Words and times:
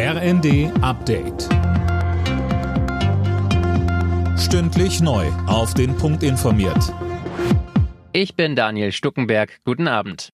RND 0.00 0.70
Update. 0.80 1.48
Stündlich 4.38 5.00
neu. 5.00 5.26
Auf 5.48 5.74
den 5.74 5.96
Punkt 5.96 6.22
informiert. 6.22 6.94
Ich 8.12 8.36
bin 8.36 8.54
Daniel 8.54 8.92
Stuckenberg. 8.92 9.58
Guten 9.64 9.88
Abend. 9.88 10.28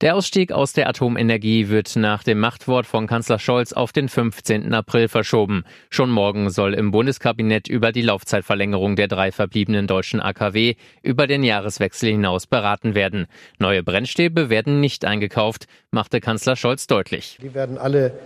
Der 0.00 0.14
Ausstieg 0.14 0.52
aus 0.52 0.74
der 0.74 0.88
Atomenergie 0.88 1.70
wird 1.70 1.96
nach 1.96 2.22
dem 2.22 2.38
Machtwort 2.38 2.86
von 2.86 3.08
Kanzler 3.08 3.40
Scholz 3.40 3.72
auf 3.72 3.90
den 3.90 4.08
15. 4.08 4.72
April 4.72 5.08
verschoben. 5.08 5.64
Schon 5.90 6.10
morgen 6.10 6.48
soll 6.48 6.72
im 6.74 6.92
Bundeskabinett 6.92 7.66
über 7.66 7.90
die 7.90 8.02
Laufzeitverlängerung 8.02 8.94
der 8.94 9.08
drei 9.08 9.32
verbliebenen 9.32 9.88
deutschen 9.88 10.20
AKW 10.20 10.76
über 11.02 11.26
den 11.26 11.42
Jahreswechsel 11.42 12.10
hinaus 12.10 12.46
beraten 12.46 12.94
werden. 12.94 13.26
Neue 13.58 13.82
Brennstäbe 13.82 14.50
werden 14.50 14.78
nicht 14.78 15.04
eingekauft, 15.04 15.66
machte 15.90 16.20
Kanzler 16.20 16.54
Scholz 16.54 16.86
deutlich. 16.86 17.38
Die 17.42 17.54
werden 17.54 17.76
alle 17.76 18.16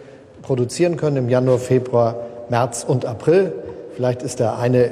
produzieren 0.42 0.96
können 0.96 1.16
im 1.16 1.28
Januar, 1.28 1.58
Februar, 1.58 2.16
März 2.48 2.84
und 2.86 3.06
April. 3.06 3.52
Vielleicht 3.94 4.22
ist 4.22 4.40
der 4.40 4.58
eine 4.58 4.90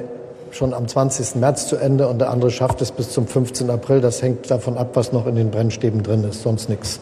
schon 0.50 0.74
am 0.74 0.88
20. 0.88 1.36
März 1.36 1.68
zu 1.68 1.76
Ende 1.76 2.08
und 2.08 2.18
der 2.18 2.30
andere 2.30 2.50
schafft 2.50 2.80
es 2.82 2.92
bis 2.92 3.10
zum 3.10 3.26
15. 3.26 3.70
April. 3.70 4.00
Das 4.00 4.22
hängt 4.22 4.50
davon 4.50 4.76
ab, 4.76 4.90
was 4.94 5.12
noch 5.12 5.26
in 5.26 5.36
den 5.36 5.50
Brennstäben 5.50 6.02
drin 6.02 6.24
ist, 6.24 6.42
sonst 6.42 6.68
nichts. 6.68 7.00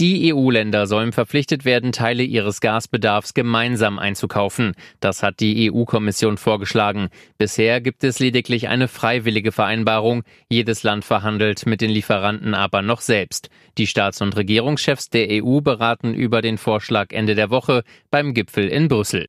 Die 0.00 0.32
EU-Länder 0.32 0.86
sollen 0.86 1.10
verpflichtet 1.10 1.64
werden, 1.64 1.90
Teile 1.90 2.22
ihres 2.22 2.60
Gasbedarfs 2.60 3.34
gemeinsam 3.34 3.98
einzukaufen. 3.98 4.74
Das 5.00 5.24
hat 5.24 5.40
die 5.40 5.72
EU-Kommission 5.72 6.36
vorgeschlagen. 6.36 7.08
Bisher 7.36 7.80
gibt 7.80 8.04
es 8.04 8.20
lediglich 8.20 8.68
eine 8.68 8.86
freiwillige 8.86 9.50
Vereinbarung. 9.50 10.22
Jedes 10.48 10.84
Land 10.84 11.04
verhandelt 11.04 11.66
mit 11.66 11.80
den 11.80 11.90
Lieferanten 11.90 12.54
aber 12.54 12.80
noch 12.80 13.00
selbst. 13.00 13.50
Die 13.76 13.88
Staats- 13.88 14.20
und 14.20 14.36
Regierungschefs 14.36 15.10
der 15.10 15.26
EU 15.44 15.60
beraten 15.62 16.14
über 16.14 16.42
den 16.42 16.58
Vorschlag 16.58 17.10
Ende 17.10 17.34
der 17.34 17.50
Woche 17.50 17.82
beim 18.12 18.34
Gipfel 18.34 18.68
in 18.68 18.86
Brüssel. 18.86 19.26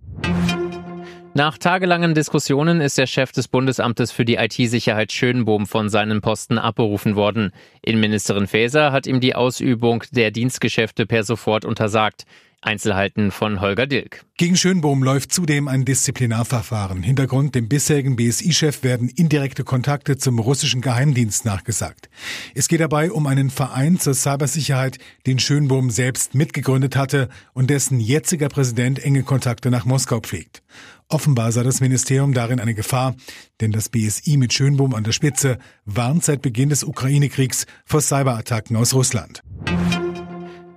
Nach 1.40 1.58
tagelangen 1.58 2.16
Diskussionen 2.16 2.82
ist 2.82 2.98
der 2.98 3.08
Chef 3.08 3.32
des 3.32 3.48
Bundesamtes 3.48 4.12
für 4.12 4.26
die 4.26 4.36
IT-Sicherheit 4.36 5.14
Schönbohm 5.14 5.68
von 5.68 5.88
seinem 5.88 6.20
Posten 6.20 6.58
abberufen 6.58 7.16
worden. 7.16 7.54
Innenministerin 7.82 8.46
Faeser 8.46 8.92
hat 8.92 9.08
ihm 9.08 9.22
die 9.22 9.36
Ausübung 9.36 10.04
der 10.12 10.32
Dienstgeschäfte 10.32 11.06
per 11.06 11.24
sofort 11.24 11.64
untersagt. 11.64 12.26
Einzelheiten 12.62 13.32
von 13.32 13.62
Holger 13.62 13.88
Dilk. 13.88 14.26
Gegen 14.38 14.56
Schönbohm 14.56 15.02
läuft 15.02 15.32
zudem 15.32 15.68
ein 15.68 15.86
Disziplinarverfahren. 15.86 17.04
Hintergrund 17.04 17.56
dem 17.56 17.70
bisherigen 17.70 18.16
BSI-Chef 18.16 18.84
werden 18.84 19.08
indirekte 19.08 19.64
Kontakte 19.64 20.18
zum 20.18 20.40
russischen 20.40 20.82
Geheimdienst 20.82 21.46
nachgesagt. 21.46 22.10
Es 22.56 22.68
geht 22.68 22.82
dabei 22.82 23.12
um 23.12 23.28
einen 23.28 23.50
Verein 23.50 24.00
zur 24.00 24.14
Cybersicherheit, 24.14 24.98
den 25.26 25.40
Schönbohm 25.40 25.90
selbst 25.90 26.36
mitgegründet 26.36 26.96
hatte 26.96 27.30
und 27.54 27.70
dessen 27.70 28.00
jetziger 28.00 28.50
Präsident 28.50 29.00
enge 29.00 29.24
Kontakte 29.24 29.72
nach 29.72 29.86
Moskau 29.86 30.20
pflegt. 30.20 30.62
Offenbar 31.08 31.52
sah 31.52 31.64
das 31.64 31.82
Ministerium 31.82 32.34
darin 32.34 32.60
eine 32.60 32.76
Gefahr, 32.76 33.16
denn 33.62 33.72
das 33.72 33.90
BSI 33.90 34.38
mit 34.38 34.54
Schönbohm 34.54 34.94
an 34.94 35.04
der 35.04 35.12
Spitze 35.12 35.58
warnt 35.86 36.24
seit 36.24 36.42
Beginn 36.44 36.70
des 36.70 36.84
Ukraine-Kriegs 36.84 37.66
vor 37.84 38.02
Cyberattacken 38.02 38.76
aus 38.76 38.94
Russland. 38.94 39.42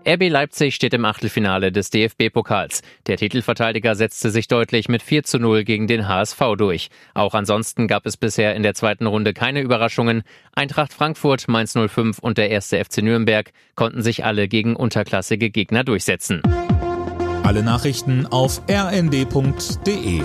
RB 0.05 0.29
Leipzig 0.29 0.75
steht 0.75 0.95
im 0.95 1.05
Achtelfinale 1.05 1.71
des 1.71 1.91
DFB-Pokals. 1.91 2.83
Der 3.07 3.17
Titelverteidiger 3.17 3.95
setzte 3.95 4.31
sich 4.31 4.49
deutlich 4.49 4.89
mit 4.89 5.03
4 5.03 5.23
zu 5.23 5.39
0 5.39 5.65
gegen 5.65 5.87
den 5.87 6.09
HSV 6.09 6.41
durch. 6.59 6.89
Auch 7.15 7.35
ansonsten 7.35 7.87
gab 7.87 8.05
es 8.07 8.17
bisher 8.17 8.55
in 8.57 8.63
der 8.63 8.75
zweiten 8.75 9.07
Runde 9.07 9.33
keine 9.33 9.61
Überraschungen. 9.61 10.23
Eintracht 10.55 10.93
Frankfurt, 10.93 11.47
Mainz 11.47 11.75
05 11.75 12.19
und 12.19 12.37
der 12.37 12.51
erste 12.51 12.85
FC 12.85 12.99
Nürnberg 13.03 13.53
konnten 13.77 14.03
sich 14.03 14.25
alle 14.25 14.49
gegen 14.49 14.75
unterklassige 14.75 15.51
Gegner 15.51 15.85
durchsetzen. 15.85 16.43
Alle 17.45 17.63
Nachrichten 17.63 18.27
auf 18.27 18.63
rnd.de 18.69 20.23